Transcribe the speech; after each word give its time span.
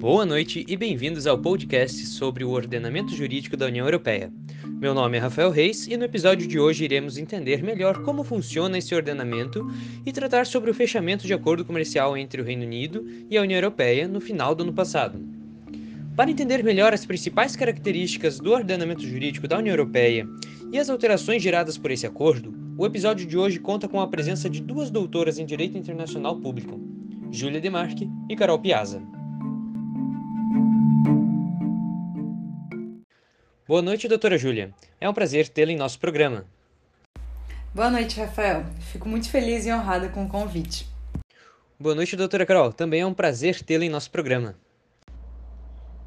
Boa 0.00 0.24
noite 0.24 0.64
e 0.66 0.76
bem-vindos 0.78 1.26
ao 1.26 1.36
podcast 1.36 2.06
sobre 2.06 2.42
o 2.42 2.50
ordenamento 2.50 3.14
jurídico 3.14 3.54
da 3.54 3.66
União 3.66 3.86
Europeia. 3.86 4.32
Meu 4.66 4.94
nome 4.94 5.18
é 5.18 5.20
Rafael 5.20 5.50
Reis 5.50 5.86
e 5.86 5.94
no 5.94 6.04
episódio 6.04 6.48
de 6.48 6.58
hoje 6.58 6.84
iremos 6.84 7.18
entender 7.18 7.62
melhor 7.62 8.02
como 8.02 8.24
funciona 8.24 8.78
esse 8.78 8.94
ordenamento 8.94 9.66
e 10.06 10.10
tratar 10.10 10.46
sobre 10.46 10.70
o 10.70 10.74
fechamento 10.74 11.26
de 11.26 11.34
acordo 11.34 11.66
comercial 11.66 12.16
entre 12.16 12.40
o 12.40 12.44
Reino 12.44 12.64
Unido 12.64 13.06
e 13.28 13.36
a 13.36 13.42
União 13.42 13.58
Europeia 13.58 14.08
no 14.08 14.22
final 14.22 14.54
do 14.54 14.62
ano 14.62 14.72
passado. 14.72 15.22
Para 16.16 16.30
entender 16.30 16.64
melhor 16.64 16.94
as 16.94 17.04
principais 17.04 17.54
características 17.54 18.40
do 18.40 18.52
ordenamento 18.52 19.02
jurídico 19.06 19.46
da 19.46 19.58
União 19.58 19.74
Europeia 19.74 20.26
e 20.72 20.78
as 20.78 20.88
alterações 20.88 21.42
geradas 21.42 21.76
por 21.76 21.90
esse 21.90 22.06
acordo, 22.06 22.59
o 22.80 22.86
episódio 22.86 23.26
de 23.26 23.36
hoje 23.36 23.58
conta 23.58 23.86
com 23.86 24.00
a 24.00 24.08
presença 24.08 24.48
de 24.48 24.58
duas 24.58 24.90
doutoras 24.90 25.38
em 25.38 25.44
Direito 25.44 25.76
Internacional 25.76 26.34
Público, 26.40 26.80
Júlia 27.30 27.60
Demarque 27.60 28.08
e 28.26 28.34
Carol 28.34 28.58
Piazza. 28.58 29.02
Boa 33.68 33.82
noite, 33.82 34.08
doutora 34.08 34.38
Júlia. 34.38 34.72
É 34.98 35.06
um 35.06 35.12
prazer 35.12 35.46
tê-la 35.46 35.72
em 35.72 35.76
nosso 35.76 35.98
programa. 35.98 36.46
Boa 37.74 37.90
noite, 37.90 38.18
Rafael. 38.18 38.64
Fico 38.90 39.06
muito 39.06 39.28
feliz 39.28 39.66
e 39.66 39.72
honrada 39.74 40.08
com 40.08 40.24
o 40.24 40.28
convite. 40.30 40.88
Boa 41.78 41.94
noite, 41.94 42.16
doutora 42.16 42.46
Carol. 42.46 42.72
Também 42.72 43.02
é 43.02 43.06
um 43.06 43.12
prazer 43.12 43.62
tê-la 43.62 43.84
em 43.84 43.90
nosso 43.90 44.10
programa. 44.10 44.56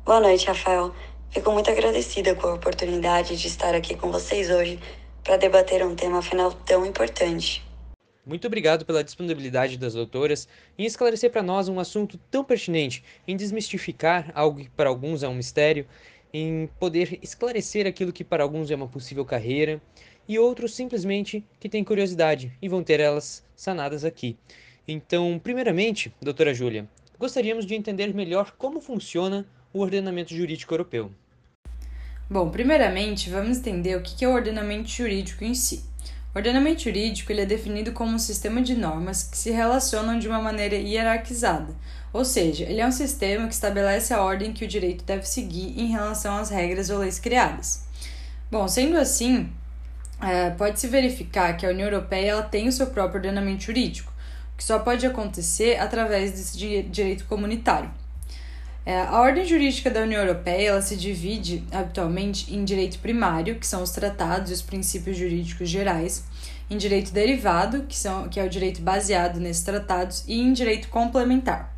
Boa 0.04 0.20
noite, 0.20 0.48
Rafael. 0.48 0.92
Fico 1.30 1.52
muito 1.52 1.70
agradecida 1.70 2.34
com 2.34 2.48
a 2.48 2.56
oportunidade 2.56 3.38
de 3.38 3.46
estar 3.46 3.76
aqui 3.76 3.96
com 3.96 4.12
vocês 4.12 4.50
hoje 4.50 4.80
para 5.24 5.38
debater 5.38 5.86
um 5.86 5.96
tema 5.96 6.20
afinal 6.20 6.52
tão 6.52 6.86
importante. 6.86 7.64
Muito 8.26 8.48
obrigado 8.48 8.86
pela 8.86 9.04
disponibilidade 9.04 9.78
das 9.78 9.94
doutoras 9.94 10.48
em 10.78 10.86
esclarecer 10.86 11.30
para 11.30 11.44
nós 11.44 11.68
um 11.68 11.80
assunto 11.80 12.18
tão 12.32 12.44
pertinente, 12.44 13.04
em 13.28 13.36
desmistificar 13.36 14.32
algo 14.34 14.60
que 14.60 14.70
para 14.70 14.90
alguns 14.90 15.24
é 15.24 15.28
um 15.28 15.36
mistério 15.36 15.86
em 16.34 16.70
poder 16.80 17.20
esclarecer 17.22 17.86
aquilo 17.86 18.14
que 18.14 18.24
para 18.24 18.44
alguns 18.44 18.72
é 18.72 18.76
uma 18.76 18.88
possível 18.88 19.26
carreira 19.26 19.82
e 20.28 20.40
outros 20.40 20.74
simplesmente 20.74 21.46
que 21.60 21.70
têm 21.70 21.84
curiosidade 21.84 22.52
e 22.62 22.70
vão 22.70 22.82
ter 22.82 23.00
elas 23.00 23.44
sanadas 23.56 24.06
aqui. 24.06 24.38
Então, 24.88 25.40
primeiramente, 25.42 26.14
doutora 26.22 26.54
Júlia, 26.54 26.88
gostaríamos 27.20 27.66
de 27.66 27.76
entender 27.76 28.14
melhor 28.14 28.54
como 28.58 28.82
funciona 28.82 29.46
o 29.72 29.80
ordenamento 29.80 30.34
jurídico 30.34 30.74
europeu. 30.74 31.12
Bom, 32.34 32.50
primeiramente, 32.50 33.30
vamos 33.30 33.60
entender 33.60 33.96
o 33.96 34.02
que 34.02 34.26
é 34.26 34.28
o 34.28 34.34
ordenamento 34.34 34.90
jurídico 34.90 35.44
em 35.44 35.54
si. 35.54 35.86
O 36.34 36.40
ordenamento 36.40 36.82
jurídico 36.82 37.32
ele 37.32 37.42
é 37.42 37.46
definido 37.46 37.92
como 37.92 38.12
um 38.12 38.18
sistema 38.18 38.60
de 38.60 38.74
normas 38.74 39.22
que 39.22 39.38
se 39.38 39.52
relacionam 39.52 40.18
de 40.18 40.28
uma 40.28 40.42
maneira 40.42 40.76
hierarquizada, 40.76 41.76
ou 42.12 42.26
seja, 42.26 42.64
ele 42.64 42.82
é 42.82 42.88
um 42.88 42.92
sistema 42.92 43.48
que 43.48 43.54
estabelece 43.54 44.16
a 44.16 44.24
ordem 44.24 44.52
que 44.52 44.66
o 44.66 44.68
direito 44.68 45.04
deve 45.04 45.28
seguir 45.28 45.80
em 45.80 45.92
relação 45.92 46.36
às 46.36 46.50
regras 46.50 46.90
ou 46.90 46.98
leis 46.98 47.20
criadas. 47.20 47.86
Bom, 48.50 48.68
sendo 48.68 48.98
assim, 48.98 49.48
é, 50.20 50.50
pode-se 50.50 50.88
verificar 50.88 51.56
que 51.56 51.68
a 51.68 51.70
União 51.70 51.88
Europeia 51.88 52.32
ela 52.32 52.42
tem 52.42 52.68
o 52.68 52.72
seu 52.72 52.88
próprio 52.88 53.18
ordenamento 53.18 53.62
jurídico, 53.62 54.12
que 54.58 54.64
só 54.64 54.80
pode 54.80 55.06
acontecer 55.06 55.80
através 55.80 56.32
desse 56.32 56.58
direito 56.90 57.26
comunitário. 57.26 57.92
É, 58.86 59.00
a 59.00 59.22
ordem 59.22 59.46
jurídica 59.46 59.90
da 59.90 60.02
União 60.02 60.22
Europeia 60.22 60.70
ela 60.70 60.82
se 60.82 60.98
divide 60.98 61.64
habitualmente 61.72 62.54
em 62.54 62.66
direito 62.66 63.00
primário, 63.00 63.58
que 63.58 63.66
são 63.66 63.82
os 63.82 63.92
tratados 63.92 64.52
e 64.52 64.54
os 64.54 64.62
princípios 64.62 65.16
jurídicos 65.16 65.70
gerais, 65.70 66.26
em 66.70 66.78
direito 66.78 67.14
derivado, 67.14 67.84
que, 67.84 67.96
são, 67.96 68.28
que 68.28 68.40
é 68.40 68.44
o 68.44 68.50
direito 68.50 68.82
baseado 68.82 69.40
nesses 69.40 69.64
tratados, 69.64 70.26
e 70.28 70.38
em 70.38 70.52
direito 70.52 70.90
complementar. 70.90 71.74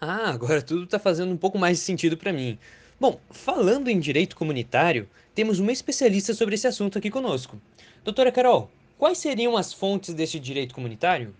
Ah, 0.00 0.30
agora 0.30 0.62
tudo 0.62 0.84
está 0.84 0.98
fazendo 0.98 1.32
um 1.32 1.36
pouco 1.36 1.58
mais 1.58 1.78
de 1.78 1.84
sentido 1.84 2.16
para 2.16 2.32
mim. 2.32 2.56
Bom, 3.00 3.18
falando 3.30 3.88
em 3.88 3.98
direito 3.98 4.36
comunitário, 4.36 5.08
temos 5.34 5.58
uma 5.58 5.72
especialista 5.72 6.34
sobre 6.34 6.54
esse 6.54 6.68
assunto 6.68 6.98
aqui 6.98 7.10
conosco. 7.10 7.60
Doutora 8.04 8.30
Carol, 8.30 8.70
quais 8.96 9.18
seriam 9.18 9.56
as 9.56 9.72
fontes 9.72 10.14
desse 10.14 10.38
direito 10.38 10.72
comunitário? 10.72 11.34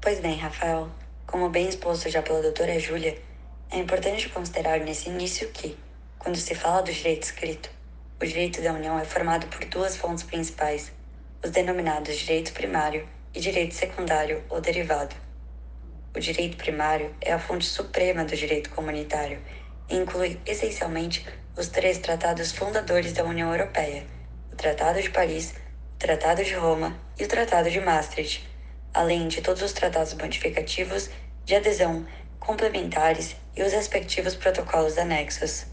Pois 0.00 0.20
bem, 0.20 0.36
Rafael, 0.36 0.88
como 1.36 1.50
bem 1.50 1.68
exposto 1.68 2.08
já 2.08 2.22
pela 2.22 2.40
doutora 2.40 2.78
Júlia, 2.80 3.14
é 3.70 3.76
importante 3.76 4.26
considerar 4.30 4.80
nesse 4.80 5.10
início 5.10 5.46
que, 5.50 5.76
quando 6.18 6.34
se 6.38 6.54
fala 6.54 6.80
do 6.80 6.90
direito 6.90 7.24
escrito, 7.24 7.68
o 8.18 8.24
direito 8.24 8.62
da 8.62 8.72
União 8.72 8.98
é 8.98 9.04
formado 9.04 9.46
por 9.48 9.62
duas 9.66 9.98
fontes 9.98 10.24
principais, 10.24 10.90
os 11.44 11.50
denominados 11.50 12.16
direito 12.16 12.54
primário 12.54 13.06
e 13.34 13.40
direito 13.40 13.74
secundário 13.74 14.42
ou 14.48 14.62
derivado. 14.62 15.14
O 16.16 16.18
direito 16.18 16.56
primário 16.56 17.14
é 17.20 17.34
a 17.34 17.38
fonte 17.38 17.66
suprema 17.66 18.24
do 18.24 18.34
direito 18.34 18.70
comunitário 18.70 19.38
e 19.90 19.96
inclui 19.96 20.40
essencialmente 20.46 21.26
os 21.54 21.68
três 21.68 21.98
tratados 21.98 22.50
fundadores 22.50 23.12
da 23.12 23.24
União 23.24 23.52
Europeia: 23.52 24.06
o 24.50 24.56
Tratado 24.56 25.02
de 25.02 25.10
Paris, 25.10 25.52
o 25.96 25.98
Tratado 25.98 26.42
de 26.42 26.54
Roma 26.54 26.98
e 27.18 27.24
o 27.24 27.28
Tratado 27.28 27.70
de 27.70 27.78
Maastricht, 27.78 28.48
além 28.94 29.28
de 29.28 29.42
todos 29.42 29.60
os 29.60 29.74
tratados 29.74 30.14
modificativos, 30.14 31.10
de 31.46 31.54
adesão, 31.54 32.06
complementares 32.38 33.34
e 33.56 33.62
os 33.62 33.72
respectivos 33.72 34.34
protocolos 34.34 34.98
anexos. 34.98 35.64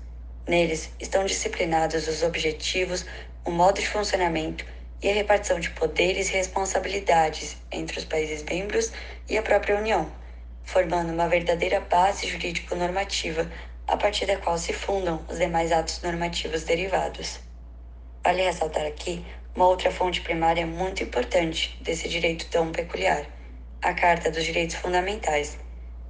Neles 0.48 0.90
estão 0.98 1.26
disciplinados 1.26 2.08
os 2.08 2.24
objetivos, 2.24 3.06
o 3.44 3.52
modo 3.52 3.82
de 3.82 3.90
funcionamento 3.90 4.66
e 5.02 5.10
a 5.10 5.14
repartição 5.14 5.60
de 5.60 5.72
poderes 5.72 6.30
e 6.30 6.34
responsabilidades 6.34 7.58
entre 7.70 8.00
os 8.00 8.06
países 8.06 8.42
membros 8.44 8.94
e 9.30 9.38
a 9.38 9.42
própria 9.42 9.76
União 9.76 10.10
formando 10.64 11.12
uma 11.12 11.28
verdadeira 11.28 11.80
base 11.80 12.28
jurídico-normativa 12.28 13.50
a 13.88 13.98
partir 13.98 14.26
da 14.26 14.38
qual 14.38 14.58
se 14.58 14.74
fundam 14.74 15.24
os 15.30 15.38
demais 15.38 15.72
atos 15.72 16.02
normativos 16.02 16.64
derivados. 16.64 17.40
Vale 18.24 18.44
ressaltar 18.44 18.86
aqui 18.86 19.24
uma 19.56 19.68
outra 19.68 19.92
fonte 19.92 20.22
primária 20.22 20.66
muito 20.66 21.04
importante 21.04 21.78
desse 21.82 22.08
direito 22.08 22.48
tão 22.50 22.72
peculiar, 22.72 23.26
a 23.82 23.94
Carta 23.94 24.32
dos 24.32 24.44
Direitos 24.44 24.78
Fundamentais, 24.78 25.58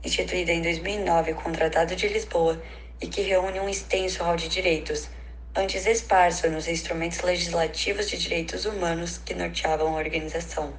instituída 0.03 0.51
em 0.51 0.61
2009 0.61 1.33
com 1.35 1.49
o 1.49 1.53
Tratado 1.53 1.95
de 1.95 2.07
Lisboa 2.07 2.61
e 3.01 3.07
que 3.07 3.21
reúne 3.21 3.59
um 3.59 3.69
extenso 3.69 4.23
rol 4.23 4.35
de 4.35 4.49
direitos, 4.49 5.09
antes 5.55 5.85
esparso 5.85 6.49
nos 6.49 6.67
instrumentos 6.67 7.21
legislativos 7.21 8.09
de 8.09 8.17
direitos 8.17 8.65
humanos 8.65 9.17
que 9.17 9.33
norteavam 9.33 9.95
a 9.95 9.99
organização. 9.99 10.73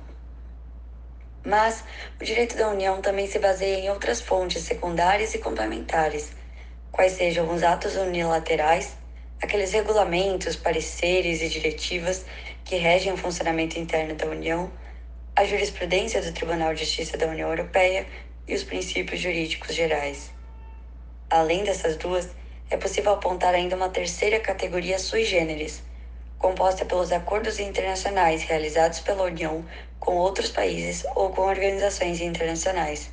Mas 1.45 1.85
o 2.21 2.25
direito 2.25 2.57
da 2.57 2.69
União 2.69 3.01
também 3.01 3.27
se 3.27 3.39
baseia 3.39 3.79
em 3.79 3.91
outras 3.91 4.21
fontes 4.21 4.63
secundárias 4.63 5.35
e 5.35 5.39
complementares, 5.39 6.33
quais 6.91 7.13
sejam 7.13 7.53
os 7.53 7.63
atos 7.63 7.97
unilaterais, 7.97 8.97
aqueles 9.43 9.73
regulamentos, 9.73 10.57
pareceres 10.57 11.43
e 11.43 11.49
diretivas 11.49 12.25
que 12.65 12.77
regem 12.77 13.13
o 13.13 13.17
funcionamento 13.17 13.79
interno 13.79 14.15
da 14.15 14.27
União, 14.27 14.73
a 15.37 15.45
jurisprudência 15.45 16.23
do 16.23 16.33
Tribunal 16.33 16.73
de 16.73 16.81
Justiça 16.81 17.19
da 17.19 17.27
União 17.27 17.51
Europeia 17.51 18.07
e 18.47 18.55
os 18.55 18.63
princípios 18.63 19.21
jurídicos 19.21 19.75
gerais. 19.75 20.33
Além 21.31 21.65
dessas 21.65 21.97
duas, 21.97 22.29
é 22.71 22.77
possível 22.77 23.13
apontar 23.13 23.55
ainda 23.55 23.77
uma 23.77 23.89
terceira 23.89 24.41
categoria 24.41 24.99
sui 24.99 25.25
generis, 25.25 25.83
composta 26.39 26.85
pelos 26.85 27.13
acordos 27.13 27.59
internacionais 27.59 28.43
realizados 28.43 29.01
pela 29.01 29.25
União 29.25 29.65
com 29.99 30.17
outros 30.17 30.51
países 30.51 31.05
ou 31.15 31.31
com 31.31 31.43
organizações 31.43 32.21
internacionais. 32.21 33.11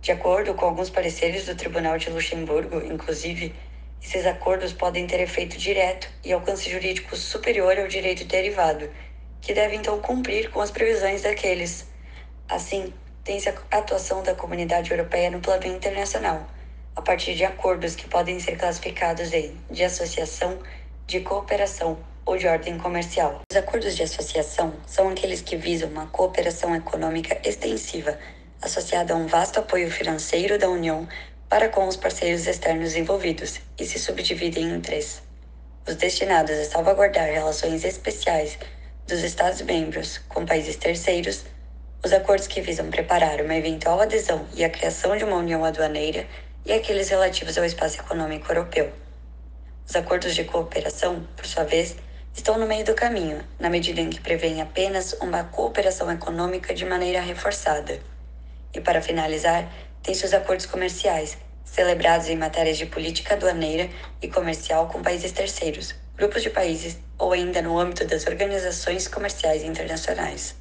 De 0.00 0.12
acordo 0.12 0.54
com 0.54 0.66
alguns 0.66 0.88
pareceres 0.88 1.46
do 1.46 1.54
Tribunal 1.54 1.98
de 1.98 2.08
Luxemburgo, 2.08 2.80
inclusive, 2.84 3.54
esses 4.02 4.24
acordos 4.24 4.72
podem 4.72 5.06
ter 5.06 5.20
efeito 5.20 5.58
direto 5.58 6.08
e 6.24 6.32
alcance 6.32 6.70
jurídico 6.70 7.14
superior 7.16 7.78
ao 7.78 7.86
direito 7.86 8.24
derivado, 8.24 8.88
que 9.40 9.52
deve 9.52 9.76
então 9.76 10.00
cumprir 10.00 10.50
com 10.50 10.60
as 10.60 10.70
previsões 10.70 11.22
daqueles. 11.22 11.86
Assim, 12.48 12.94
a 13.70 13.78
atuação 13.78 14.24
da 14.24 14.34
comunidade 14.34 14.90
europeia 14.90 15.30
no 15.30 15.40
plano 15.40 15.64
internacional, 15.64 16.44
a 16.96 17.00
partir 17.00 17.36
de 17.36 17.44
acordos 17.44 17.94
que 17.94 18.08
podem 18.08 18.40
ser 18.40 18.56
classificados 18.56 19.32
em 19.32 19.56
de 19.70 19.84
associação, 19.84 20.58
de 21.06 21.20
cooperação 21.20 21.96
ou 22.26 22.36
de 22.36 22.48
ordem 22.48 22.76
comercial. 22.76 23.40
Os 23.48 23.56
acordos 23.56 23.94
de 23.94 24.02
associação 24.02 24.74
são 24.84 25.08
aqueles 25.08 25.40
que 25.40 25.56
visam 25.56 25.88
uma 25.90 26.08
cooperação 26.08 26.74
econômica 26.74 27.40
extensiva, 27.44 28.18
associada 28.60 29.14
a 29.14 29.16
um 29.16 29.28
vasto 29.28 29.60
apoio 29.60 29.90
financeiro 29.90 30.58
da 30.58 30.68
União 30.68 31.06
para 31.48 31.68
com 31.68 31.86
os 31.86 31.96
parceiros 31.96 32.48
externos 32.48 32.96
envolvidos, 32.96 33.60
e 33.78 33.84
se 33.84 33.98
subdividem 33.98 34.70
em 34.70 34.80
três: 34.80 35.22
os 35.86 35.94
destinados 35.94 36.58
a 36.58 36.64
salvaguardar 36.64 37.26
relações 37.26 37.84
especiais 37.84 38.58
dos 39.06 39.22
Estados-membros 39.22 40.18
com 40.28 40.44
países 40.44 40.76
terceiros, 40.76 41.44
os 42.02 42.12
acordos 42.12 42.46
que 42.46 42.62
visam 42.62 42.90
preparar 42.90 43.42
uma 43.42 43.54
eventual 43.54 44.00
adesão 44.00 44.46
e 44.54 44.64
a 44.64 44.70
criação 44.70 45.16
de 45.16 45.24
uma 45.24 45.36
união 45.36 45.64
aduaneira, 45.64 46.26
e 46.64 46.72
aqueles 46.72 47.08
relativos 47.08 47.56
ao 47.58 47.64
espaço 47.64 48.00
econômico 48.00 48.50
europeu. 48.50 48.92
Os 49.86 49.96
acordos 49.96 50.34
de 50.34 50.44
cooperação, 50.44 51.26
por 51.36 51.46
sua 51.46 51.64
vez, 51.64 51.96
estão 52.34 52.58
no 52.58 52.66
meio 52.66 52.84
do 52.84 52.94
caminho, 52.94 53.42
na 53.58 53.68
medida 53.68 54.00
em 54.00 54.08
que 54.08 54.20
prevêem 54.20 54.60
apenas 54.60 55.14
uma 55.14 55.44
cooperação 55.44 56.10
econômica 56.10 56.72
de 56.74 56.84
maneira 56.84 57.20
reforçada. 57.20 57.98
E 58.74 58.80
para 58.80 59.02
finalizar, 59.02 59.70
tem 60.02 60.14
seus 60.14 60.32
acordos 60.32 60.66
comerciais, 60.66 61.36
celebrados 61.64 62.28
em 62.28 62.36
matérias 62.36 62.78
de 62.78 62.86
política 62.86 63.34
aduaneira 63.34 63.90
e 64.22 64.28
comercial 64.28 64.86
com 64.88 65.02
países 65.02 65.32
terceiros, 65.32 65.94
grupos 66.16 66.42
de 66.42 66.50
países 66.50 66.98
ou 67.18 67.32
ainda 67.32 67.60
no 67.60 67.78
âmbito 67.78 68.06
das 68.06 68.26
organizações 68.26 69.08
comerciais 69.08 69.64
internacionais. 69.64 70.59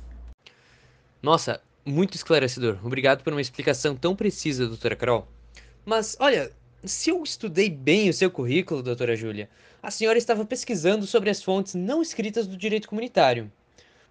Nossa, 1.21 1.61
muito 1.85 2.15
esclarecedor. 2.15 2.77
Obrigado 2.83 3.23
por 3.23 3.33
uma 3.33 3.41
explicação 3.41 3.95
tão 3.95 4.15
precisa, 4.15 4.67
doutora 4.67 4.95
Carol. 4.95 5.27
Mas, 5.85 6.15
olha, 6.19 6.51
se 6.83 7.09
eu 7.09 7.21
estudei 7.23 7.69
bem 7.69 8.09
o 8.09 8.13
seu 8.13 8.31
currículo, 8.31 8.81
doutora 8.81 9.15
Júlia, 9.15 9.49
a 9.83 9.91
senhora 9.91 10.17
estava 10.17 10.45
pesquisando 10.45 11.05
sobre 11.05 11.29
as 11.29 11.43
fontes 11.43 11.75
não 11.75 12.01
escritas 12.01 12.47
do 12.47 12.55
direito 12.55 12.87
comunitário. 12.87 13.51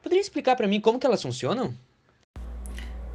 Poderia 0.02 0.20
explicar 0.20 0.56
para 0.56 0.68
mim 0.68 0.80
como 0.80 0.98
que 0.98 1.06
elas 1.06 1.22
funcionam? 1.22 1.74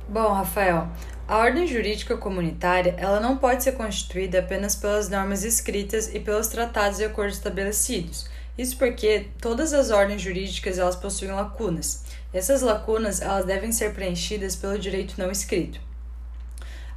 Bom, 0.10 0.34
Rafael, 0.34 0.90
a 1.28 1.38
ordem 1.38 1.66
jurídica 1.66 2.18
comunitária 2.18 2.96
ela 2.98 3.20
não 3.20 3.38
pode 3.38 3.64
ser 3.64 3.74
constituída 3.74 4.40
apenas 4.40 4.76
pelas 4.76 5.10
normas 5.10 5.44
escritas 5.44 6.14
e 6.14 6.20
pelos 6.20 6.48
tratados 6.48 7.00
e 7.00 7.06
acordos 7.06 7.38
estabelecidos. 7.38 8.30
Isso 8.58 8.78
porque 8.78 9.28
todas 9.42 9.74
as 9.74 9.90
ordens 9.90 10.22
jurídicas 10.22 10.78
elas 10.78 10.96
possuem 10.96 11.32
lacunas. 11.32 12.04
Essas 12.32 12.62
lacunas 12.62 13.22
elas 13.22 13.46
devem 13.46 13.72
ser 13.72 13.94
preenchidas 13.94 14.56
pelo 14.56 14.78
direito 14.78 15.16
não 15.18 15.32
escrito. 15.32 15.80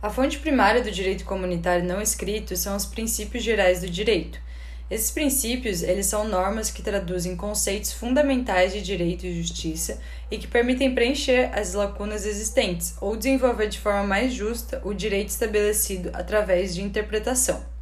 A 0.02 0.10
fonte 0.10 0.38
primária 0.38 0.82
do 0.82 0.90
direito 0.90 1.24
comunitário 1.24 1.84
não 1.84 2.02
escrito 2.02 2.56
são 2.56 2.76
os 2.76 2.84
princípios 2.84 3.42
gerais 3.42 3.80
do 3.80 3.88
direito. 3.88 4.38
Esses 4.88 5.10
princípios, 5.10 5.82
eles 5.82 6.06
são 6.06 6.28
normas 6.28 6.70
que 6.70 6.82
traduzem 6.82 7.34
conceitos 7.34 7.92
fundamentais 7.92 8.72
de 8.72 8.80
direito 8.80 9.26
e 9.26 9.42
justiça 9.42 10.00
e 10.30 10.38
que 10.38 10.46
permitem 10.46 10.94
preencher 10.94 11.50
as 11.52 11.74
lacunas 11.74 12.24
existentes 12.24 12.94
ou 13.00 13.16
desenvolver 13.16 13.68
de 13.68 13.80
forma 13.80 14.04
mais 14.04 14.32
justa 14.32 14.80
o 14.84 14.94
direito 14.94 15.30
estabelecido 15.30 16.10
através 16.12 16.72
de 16.72 16.82
interpretação. 16.82 17.75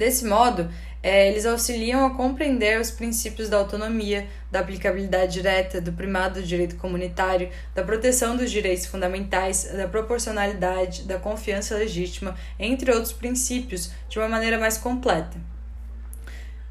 Desse 0.00 0.24
modo, 0.24 0.66
é, 1.02 1.28
eles 1.28 1.44
auxiliam 1.44 2.06
a 2.06 2.14
compreender 2.14 2.80
os 2.80 2.90
princípios 2.90 3.50
da 3.50 3.58
autonomia, 3.58 4.26
da 4.50 4.60
aplicabilidade 4.60 5.34
direta, 5.34 5.78
do 5.78 5.92
primado 5.92 6.40
do 6.40 6.46
direito 6.46 6.76
comunitário, 6.76 7.50
da 7.74 7.82
proteção 7.82 8.34
dos 8.34 8.50
direitos 8.50 8.86
fundamentais, 8.86 9.64
da 9.64 9.86
proporcionalidade, 9.86 11.02
da 11.02 11.18
confiança 11.18 11.74
legítima, 11.74 12.34
entre 12.58 12.90
outros 12.90 13.12
princípios, 13.12 13.90
de 14.08 14.18
uma 14.18 14.26
maneira 14.26 14.58
mais 14.58 14.78
completa. 14.78 15.36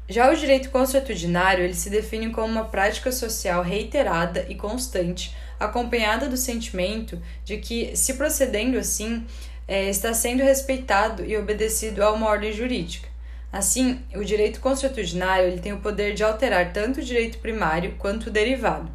Já 0.08 0.28
o 0.28 0.34
direito 0.34 0.70
consuetudinário, 0.70 1.62
ele 1.62 1.74
se 1.74 1.88
define 1.88 2.30
como 2.30 2.48
uma 2.48 2.64
prática 2.64 3.12
social 3.12 3.62
reiterada 3.62 4.44
e 4.48 4.56
constante, 4.56 5.36
acompanhada 5.60 6.28
do 6.28 6.36
sentimento 6.36 7.22
de 7.44 7.58
que, 7.58 7.96
se 7.96 8.14
procedendo 8.14 8.76
assim, 8.76 9.24
é, 9.68 9.88
está 9.88 10.12
sendo 10.12 10.42
respeitado 10.42 11.24
e 11.24 11.36
obedecido 11.36 12.02
a 12.02 12.10
uma 12.10 12.26
ordem 12.26 12.52
jurídica. 12.52 13.09
Assim, 13.52 14.00
o 14.14 14.24
direito 14.24 14.60
consuetudinário 14.60 15.48
ele 15.48 15.60
tem 15.60 15.72
o 15.72 15.80
poder 15.80 16.14
de 16.14 16.22
alterar 16.22 16.72
tanto 16.72 17.00
o 17.00 17.04
direito 17.04 17.38
primário 17.38 17.96
quanto 17.98 18.28
o 18.28 18.30
derivado. 18.30 18.90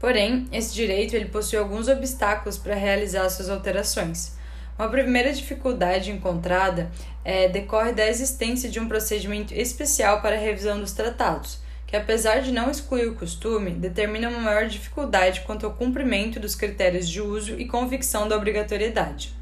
Porém, 0.00 0.48
esse 0.50 0.74
direito 0.74 1.14
ele 1.14 1.26
possui 1.26 1.58
alguns 1.58 1.88
obstáculos 1.88 2.56
para 2.56 2.74
realizar 2.74 3.28
suas 3.28 3.50
alterações. 3.50 4.36
Uma 4.78 4.88
primeira 4.88 5.32
dificuldade 5.32 6.10
encontrada 6.10 6.90
é, 7.24 7.48
decorre 7.48 7.92
da 7.92 8.08
existência 8.08 8.68
de 8.68 8.80
um 8.80 8.88
procedimento 8.88 9.54
especial 9.54 10.22
para 10.22 10.34
a 10.34 10.40
revisão 10.40 10.80
dos 10.80 10.92
tratados, 10.92 11.60
que, 11.86 11.94
apesar 11.94 12.40
de 12.40 12.50
não 12.50 12.70
excluir 12.70 13.06
o 13.06 13.14
costume, 13.14 13.70
determina 13.72 14.28
uma 14.28 14.40
maior 14.40 14.66
dificuldade 14.66 15.42
quanto 15.42 15.66
ao 15.66 15.74
cumprimento 15.74 16.40
dos 16.40 16.54
critérios 16.54 17.08
de 17.08 17.20
uso 17.20 17.60
e 17.60 17.66
convicção 17.66 18.26
da 18.26 18.36
obrigatoriedade. 18.36 19.34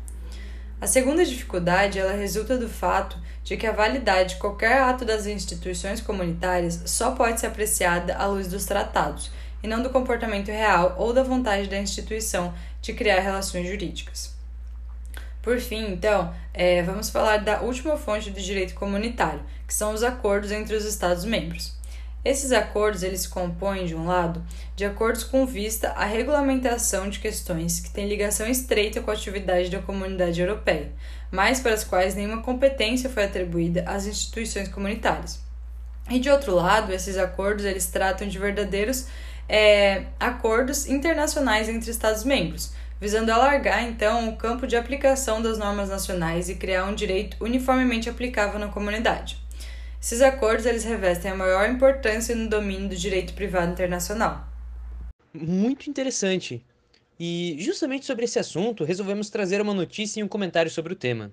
A 0.80 0.86
segunda 0.86 1.24
dificuldade 1.24 1.98
ela 1.98 2.12
resulta 2.12 2.58
do 2.58 2.68
fato 2.68 3.16
de 3.50 3.56
que 3.56 3.66
a 3.66 3.72
validade 3.72 4.34
de 4.34 4.40
qualquer 4.40 4.80
ato 4.80 5.04
das 5.04 5.26
instituições 5.26 6.00
comunitárias 6.00 6.82
só 6.86 7.16
pode 7.16 7.40
ser 7.40 7.48
apreciada 7.48 8.14
à 8.14 8.24
luz 8.24 8.46
dos 8.46 8.64
tratados, 8.64 9.28
e 9.60 9.66
não 9.66 9.82
do 9.82 9.90
comportamento 9.90 10.46
real 10.46 10.94
ou 10.96 11.12
da 11.12 11.24
vontade 11.24 11.68
da 11.68 11.76
instituição 11.76 12.54
de 12.80 12.92
criar 12.92 13.18
relações 13.18 13.66
jurídicas. 13.66 14.32
Por 15.42 15.58
fim, 15.58 15.90
então, 15.90 16.32
é, 16.54 16.80
vamos 16.84 17.10
falar 17.10 17.38
da 17.38 17.60
última 17.62 17.96
fonte 17.96 18.30
do 18.30 18.40
direito 18.40 18.74
comunitário, 18.74 19.42
que 19.66 19.74
são 19.74 19.92
os 19.92 20.04
acordos 20.04 20.52
entre 20.52 20.76
os 20.76 20.84
Estados-membros. 20.84 21.74
Esses 22.22 22.52
acordos 22.52 23.02
eles 23.02 23.22
se 23.22 23.28
compõem, 23.28 23.86
de 23.86 23.94
um 23.94 24.06
lado, 24.06 24.44
de 24.76 24.84
acordos 24.84 25.24
com 25.24 25.46
vista 25.46 25.88
à 25.90 26.04
regulamentação 26.04 27.08
de 27.08 27.18
questões 27.18 27.80
que 27.80 27.90
têm 27.90 28.08
ligação 28.08 28.46
estreita 28.46 29.00
com 29.00 29.10
a 29.10 29.14
atividade 29.14 29.70
da 29.70 29.78
comunidade 29.78 30.38
europeia, 30.38 30.92
mas 31.30 31.60
para 31.60 31.72
as 31.72 31.82
quais 31.82 32.14
nenhuma 32.14 32.42
competência 32.42 33.08
foi 33.08 33.24
atribuída 33.24 33.84
às 33.86 34.06
instituições 34.06 34.68
comunitárias. 34.68 35.40
E 36.10 36.18
de 36.18 36.28
outro 36.28 36.54
lado, 36.54 36.92
esses 36.92 37.16
acordos 37.16 37.64
eles 37.64 37.86
tratam 37.86 38.28
de 38.28 38.38
verdadeiros 38.38 39.06
é, 39.48 40.04
acordos 40.18 40.86
internacionais 40.86 41.68
entre 41.70 41.90
Estados-membros, 41.90 42.72
visando 43.00 43.32
alargar 43.32 43.82
então 43.82 44.28
o 44.28 44.36
campo 44.36 44.66
de 44.66 44.76
aplicação 44.76 45.40
das 45.40 45.56
normas 45.56 45.88
nacionais 45.88 46.50
e 46.50 46.54
criar 46.54 46.84
um 46.84 46.94
direito 46.94 47.36
uniformemente 47.42 48.10
aplicável 48.10 48.58
na 48.58 48.68
comunidade. 48.68 49.38
Esses 50.00 50.22
acordos 50.22 50.66
eles 50.66 50.84
revestem 50.84 51.30
a 51.30 51.36
maior 51.36 51.68
importância 51.68 52.34
no 52.34 52.48
domínio 52.48 52.88
do 52.88 52.96
direito 52.96 53.34
privado 53.34 53.72
internacional. 53.72 54.48
Muito 55.32 55.90
interessante. 55.90 56.64
E 57.18 57.56
justamente 57.58 58.06
sobre 58.06 58.24
esse 58.24 58.38
assunto, 58.38 58.84
resolvemos 58.84 59.28
trazer 59.28 59.60
uma 59.60 59.74
notícia 59.74 60.20
e 60.20 60.24
um 60.24 60.28
comentário 60.28 60.70
sobre 60.70 60.92
o 60.92 60.96
tema. 60.96 61.32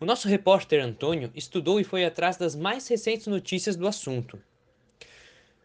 O 0.00 0.06
nosso 0.06 0.26
repórter 0.26 0.82
Antônio 0.82 1.30
estudou 1.34 1.78
e 1.78 1.84
foi 1.84 2.04
atrás 2.04 2.36
das 2.36 2.56
mais 2.56 2.88
recentes 2.88 3.26
notícias 3.26 3.76
do 3.76 3.86
assunto. 3.86 4.40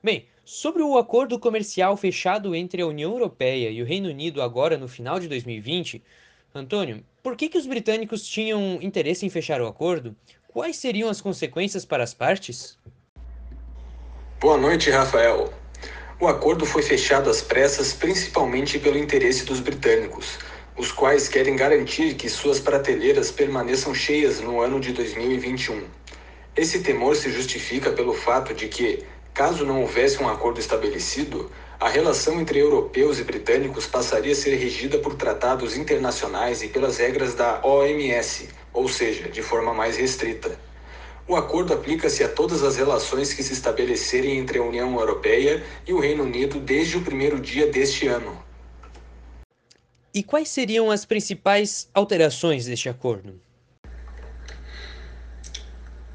Bem, 0.04 0.28
Sobre 0.50 0.82
o 0.82 0.98
acordo 0.98 1.38
comercial 1.38 1.98
fechado 1.98 2.56
entre 2.56 2.82
a 2.82 2.88
União 2.88 3.12
Europeia 3.12 3.70
e 3.70 3.82
o 3.82 3.86
Reino 3.86 4.08
Unido 4.08 4.42
agora 4.42 4.78
no 4.78 4.88
final 4.88 5.20
de 5.20 5.28
2020, 5.28 6.02
Antônio, 6.54 7.04
por 7.22 7.36
que, 7.36 7.50
que 7.50 7.58
os 7.58 7.68
britânicos 7.68 8.26
tinham 8.28 8.80
interesse 8.82 9.26
em 9.26 9.30
fechar 9.30 9.62
o 9.62 9.68
acordo? 9.68 10.16
Quais 10.48 10.78
seriam 10.78 11.10
as 11.10 11.22
consequências 11.22 11.86
para 11.86 12.04
as 12.04 12.14
partes? 12.14 12.78
Boa 14.40 14.58
noite, 14.58 14.90
Rafael. 14.90 15.54
O 16.20 16.28
acordo 16.28 16.66
foi 16.66 16.82
fechado 16.82 17.30
às 17.30 17.42
pressas 17.42 17.94
principalmente 17.94 18.80
pelo 18.80 18.98
interesse 18.98 19.46
dos 19.46 19.60
britânicos, 19.60 20.40
os 20.76 20.92
quais 20.92 21.28
querem 21.28 21.56
garantir 21.56 22.16
que 22.16 22.30
suas 22.30 22.60
prateleiras 22.60 23.32
permaneçam 23.32 23.94
cheias 23.94 24.40
no 24.40 24.60
ano 24.60 24.80
de 24.80 24.94
2021. 24.94 25.84
Esse 26.56 26.82
temor 26.82 27.16
se 27.16 27.32
justifica 27.32 27.92
pelo 27.92 28.14
fato 28.14 28.54
de 28.54 28.68
que, 28.68 29.06
Caso 29.38 29.64
não 29.64 29.82
houvesse 29.82 30.20
um 30.20 30.28
acordo 30.28 30.60
estabelecido, 30.60 31.52
a 31.80 31.90
relação 31.90 32.42
entre 32.42 32.60
europeus 32.60 33.20
e 33.20 33.24
britânicos 33.24 33.86
passaria 33.86 34.32
a 34.32 34.36
ser 34.36 34.56
regida 34.56 34.98
por 34.98 35.14
tratados 35.14 35.78
internacionais 35.78 36.64
e 36.64 36.70
pelas 36.70 36.98
regras 36.98 37.36
da 37.36 37.62
OMS, 37.64 38.50
ou 38.74 38.90
seja, 38.90 39.30
de 39.30 39.44
forma 39.44 39.74
mais 39.74 39.96
restrita. 39.96 40.60
O 41.28 41.36
acordo 41.36 41.74
aplica-se 41.74 42.24
a 42.24 42.30
todas 42.30 42.64
as 42.64 42.78
relações 42.78 43.32
que 43.32 43.44
se 43.44 43.54
estabelecerem 43.54 44.40
entre 44.40 44.58
a 44.58 44.64
União 44.64 45.00
Europeia 45.00 45.64
e 45.86 45.94
o 45.94 46.00
Reino 46.00 46.24
Unido 46.24 46.60
desde 46.60 46.98
o 46.98 47.02
primeiro 47.02 47.40
dia 47.40 47.68
deste 47.68 48.08
ano. 48.08 48.36
E 50.14 50.24
quais 50.24 50.50
seriam 50.50 50.90
as 50.90 51.06
principais 51.06 51.90
alterações 51.94 52.66
deste 52.66 52.90
acordo? 52.90 53.40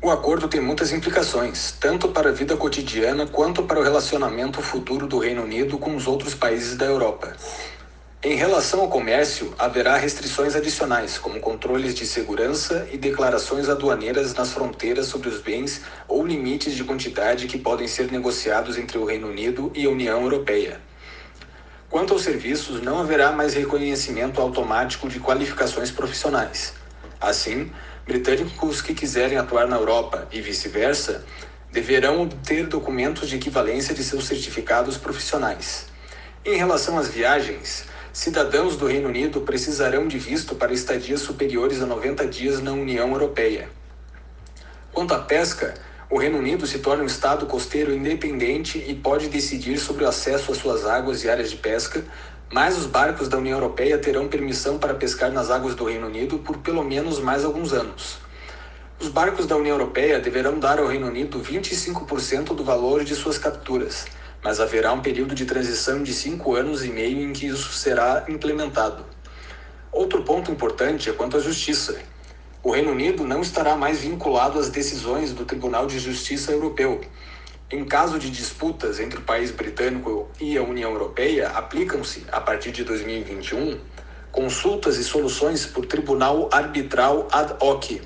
O 0.04 0.11
acordo 0.11 0.49
tem 0.49 0.61
muitas 0.61 0.92
implicações, 0.92 1.76
tanto 1.78 2.09
para 2.09 2.30
a 2.30 2.32
vida 2.32 2.56
cotidiana 2.56 3.25
quanto 3.25 3.62
para 3.62 3.78
o 3.78 3.85
relacionamento 3.85 4.61
futuro 4.61 5.06
do 5.06 5.16
Reino 5.16 5.44
Unido 5.44 5.78
com 5.78 5.94
os 5.94 6.09
outros 6.09 6.35
países 6.35 6.76
da 6.76 6.85
Europa. 6.85 7.37
Em 8.21 8.35
relação 8.35 8.80
ao 8.80 8.88
comércio, 8.88 9.54
haverá 9.56 9.97
restrições 9.97 10.56
adicionais, 10.56 11.18
como 11.18 11.38
controles 11.38 11.94
de 11.94 12.04
segurança 12.04 12.88
e 12.90 12.99
declarações 12.99 13.68
aduaneiras 13.68 14.35
nas 14.35 14.52
fronteiras 14.52 15.06
sobre 15.06 15.28
os 15.28 15.40
bens 15.40 15.82
ou 16.09 16.26
limites 16.26 16.75
de 16.75 16.82
quantidade 16.82 17.47
que 17.47 17.56
podem 17.56 17.87
ser 17.87 18.11
negociados 18.11 18.76
entre 18.76 18.99
o 18.99 19.04
Reino 19.04 19.28
Unido 19.28 19.71
e 19.73 19.87
a 19.87 19.90
União 19.90 20.21
Europeia. 20.23 20.80
Quanto 21.88 22.12
aos 22.12 22.23
serviços, 22.23 22.82
não 22.82 22.99
haverá 22.99 23.30
mais 23.30 23.54
reconhecimento 23.54 24.40
automático 24.40 25.09
de 25.09 25.21
qualificações 25.21 25.92
profissionais. 25.92 26.75
Assim, 27.21 27.71
britânicos 28.06 28.82
que 28.82 28.94
quiserem 28.94 29.38
atuar 29.38 29.66
na 29.66 29.76
Europa 29.76 30.26
e 30.32 30.40
vice-versa 30.40 31.25
deverão 31.71 32.23
obter 32.23 32.66
documentos 32.66 33.28
de 33.28 33.37
equivalência 33.37 33.94
de 33.94 34.04
seus 34.04 34.26
certificados 34.26 34.97
profissionais. 34.97 35.87
Em 36.44 36.56
relação 36.56 36.99
às 36.99 37.09
viagens, 37.09 37.85
cidadãos 38.12 38.76
do 38.76 38.87
Reino 38.87 39.09
Unido 39.09 39.40
precisarão 39.40 40.06
de 40.06 40.18
visto 40.18 40.54
para 40.54 40.73
estadias 40.73 41.21
superiores 41.21 41.80
a 41.80 41.87
90 41.87 42.26
dias 42.26 42.61
na 42.61 42.73
União 42.73 43.11
Europeia. 43.12 43.71
Quanto 44.92 45.14
à 45.14 45.21
pesca, 45.21 45.73
o 46.11 46.18
Reino 46.18 46.37
Unido 46.37 46.66
se 46.66 46.80
torna 46.80 47.02
um 47.02 47.06
Estado 47.06 47.47
costeiro 47.47 47.94
independente 47.94 48.85
e 48.87 48.94
pode 48.94 49.28
decidir 49.28 49.78
sobre 49.78 50.04
o 50.04 50.09
acesso 50.09 50.52
às 50.52 50.59
suas 50.59 50.85
águas 50.85 51.25
e 51.25 51.30
áreas 51.30 51.50
de 51.50 51.56
pesca, 51.56 52.04
mas 52.52 52.76
os 52.76 52.85
barcos 52.85 53.28
da 53.28 53.38
União 53.38 53.56
Europeia 53.56 53.97
terão 53.97 54.28
permissão 54.28 54.76
para 54.76 54.92
pescar 54.92 55.32
nas 55.32 55.50
águas 55.50 55.75
do 55.75 55.87
Reino 55.87 56.06
Unido 56.06 56.38
por 56.38 56.59
pelo 56.59 56.85
menos 56.85 57.18
mais 57.18 57.44
alguns 57.47 57.73
anos. 57.73 58.18
Os 59.00 59.09
barcos 59.09 59.47
da 59.47 59.56
União 59.56 59.75
Europeia 59.75 60.21
deverão 60.21 60.61
dar 60.61 60.78
ao 60.78 60.87
Reino 60.87 61.06
Unido 61.06 61.40
25% 61.40 62.54
do 62.54 62.62
valor 62.62 63.04
de 63.04 63.14
suas 63.14 63.38
capturas, 63.38 64.04
mas 64.44 64.61
haverá 64.61 64.92
um 64.92 65.00
período 65.00 65.35
de 65.35 65.47
transição 65.47 66.02
de 66.02 66.12
cinco 66.12 66.54
anos 66.54 66.85
e 66.85 66.88
meio 66.88 67.23
em 67.23 67.32
que 67.32 67.47
isso 67.47 67.73
será 67.73 68.26
implementado. 68.28 69.06
Outro 69.90 70.23
ponto 70.23 70.52
importante 70.52 71.09
é 71.09 71.12
quanto 71.12 71.38
à 71.38 71.40
justiça. 71.40 71.99
O 72.62 72.71
Reino 72.71 72.92
Unido 72.92 73.25
não 73.25 73.40
estará 73.40 73.76
mais 73.76 74.00
vinculado 74.00 74.59
às 74.59 74.68
decisões 74.68 75.32
do 75.32 75.47
Tribunal 75.47 75.87
de 75.87 75.99
Justiça 75.99 76.52
Europeu. 76.52 77.00
Em 77.73 77.87
caso 77.87 78.19
de 78.19 78.29
disputas 78.29 79.00
entre 79.00 79.19
o 79.19 79.23
país 79.23 79.50
britânico 79.50 80.29
e 80.38 80.59
a 80.59 80.62
União 80.62 80.91
Europeia, 80.93 81.49
aplicam-se, 81.49 82.23
a 82.31 82.38
partir 82.38 82.71
de 82.71 82.85
2021, 82.85 83.81
consultas 84.31 84.99
e 84.99 85.05
soluções 85.05 85.64
por 85.64 85.87
tribunal 85.87 86.50
arbitral 86.52 87.29
ad 87.33 87.57
hoc. 87.61 88.02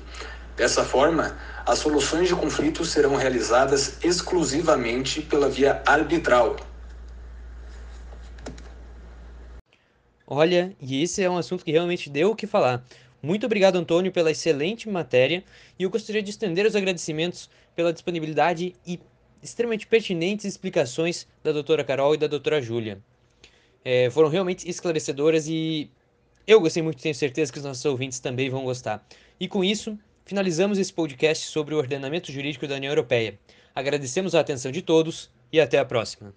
Dessa 0.55 0.85
forma, 0.85 1.37
as 1.65 1.79
soluções 1.79 2.29
de 2.29 2.35
conflitos 2.35 2.91
serão 2.91 3.17
realizadas 3.17 3.97
exclusivamente 4.01 5.21
pela 5.21 5.49
via 5.49 5.83
arbitral. 5.85 6.55
Olha, 10.25 10.73
e 10.81 11.03
esse 11.03 11.21
é 11.21 11.29
um 11.29 11.37
assunto 11.37 11.65
que 11.65 11.73
realmente 11.73 12.09
deu 12.09 12.31
o 12.31 12.35
que 12.37 12.47
falar. 12.47 12.85
Muito 13.21 13.45
obrigado, 13.45 13.75
Antônio, 13.75 14.13
pela 14.13 14.31
excelente 14.31 14.87
matéria 14.87 15.43
e 15.77 15.83
eu 15.83 15.89
gostaria 15.89 16.23
de 16.23 16.29
estender 16.29 16.65
os 16.65 16.75
agradecimentos 16.75 17.49
pela 17.75 17.91
disponibilidade 17.91 18.73
e 18.85 18.97
extremamente 19.41 19.87
pertinentes 19.87 20.45
explicações 20.45 21.27
da 21.43 21.51
doutora 21.51 21.83
Carol 21.83 22.13
e 22.13 22.17
da 22.17 22.27
doutora 22.27 22.61
Júlia. 22.61 22.99
É, 23.83 24.09
foram 24.09 24.29
realmente 24.29 24.69
esclarecedoras 24.69 25.47
e 25.47 25.89
eu 26.45 26.59
gostei 26.61 26.81
muito, 26.81 27.01
tenho 27.01 27.15
certeza 27.15 27.51
que 27.51 27.57
os 27.57 27.63
nossos 27.63 27.83
ouvintes 27.85 28.19
também 28.19 28.49
vão 28.49 28.63
gostar. 28.63 29.05
E 29.39 29.47
com 29.47 29.63
isso, 29.63 29.97
finalizamos 30.25 30.77
esse 30.77 30.93
podcast 30.93 31.47
sobre 31.47 31.75
o 31.75 31.77
ordenamento 31.77 32.31
jurídico 32.31 32.67
da 32.67 32.75
União 32.75 32.91
Europeia. 32.91 33.39
Agradecemos 33.75 34.33
a 34.33 34.39
atenção 34.39 34.71
de 34.71 34.81
todos 34.81 35.29
e 35.51 35.59
até 35.59 35.77
a 35.77 35.85
próxima. 35.85 36.33